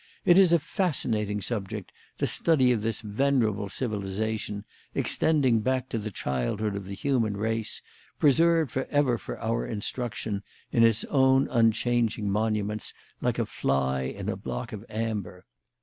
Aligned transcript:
"It 0.25 0.35
is 0.39 0.51
a 0.51 0.57
fascinating 0.57 1.43
subject, 1.43 1.91
the 2.17 2.25
study 2.25 2.71
of 2.71 2.81
this 2.81 3.01
venerable 3.01 3.69
civilisation, 3.69 4.65
extending 4.95 5.59
back 5.59 5.89
to 5.89 5.99
the 5.99 6.09
childhood 6.09 6.75
of 6.75 6.85
the 6.85 6.95
human 6.95 7.37
race, 7.37 7.83
preserved 8.17 8.71
for 8.71 8.85
ever 8.85 9.19
for 9.19 9.37
our 9.39 9.63
instruction 9.63 10.41
in 10.71 10.81
its 10.83 11.03
own 11.05 11.47
unchanging 11.49 12.31
monuments 12.31 12.95
like 13.21 13.37
a 13.37 13.45
fly 13.45 14.01
in 14.01 14.27
a 14.27 14.35
block 14.35 14.73
of 14.73 14.83
amber. 14.89 15.45